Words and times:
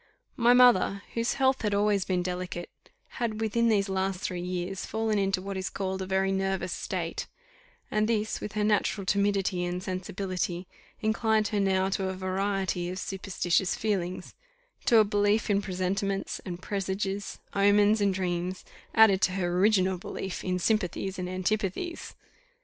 My 0.35 0.53
mother, 0.55 1.03
whose 1.13 1.33
health 1.33 1.61
had 1.61 1.75
always 1.75 2.05
been 2.05 2.23
delicate, 2.23 2.71
had 3.21 3.39
within 3.39 3.69
these 3.69 3.85
three 3.85 3.93
last 3.93 4.31
years 4.31 4.83
fallen 4.83 5.19
into 5.19 5.43
what 5.43 5.57
is 5.57 5.69
called 5.69 6.01
a 6.01 6.07
very 6.07 6.31
nervous 6.31 6.73
state, 6.73 7.27
and 7.91 8.07
this, 8.07 8.41
with 8.41 8.53
her 8.53 8.63
natural 8.63 9.05
timidity 9.05 9.63
and 9.63 9.83
sensibility, 9.83 10.65
inclined 11.01 11.49
her 11.49 11.59
now 11.59 11.87
to 11.89 12.09
a 12.09 12.15
variety 12.15 12.89
of 12.89 12.97
superstitious 12.97 13.75
feelings 13.75 14.33
to 14.85 14.97
a 14.97 15.03
belief 15.03 15.51
in 15.51 15.61
presentiments 15.61 16.39
and 16.47 16.63
presages, 16.63 17.37
omens 17.53 18.01
and 18.01 18.15
dreams, 18.15 18.65
added 18.95 19.21
to 19.21 19.33
her 19.33 19.55
original 19.59 19.99
belief 19.99 20.43
in 20.43 20.57
sympathies 20.57 21.19
and 21.19 21.29
antipathies. 21.29 22.15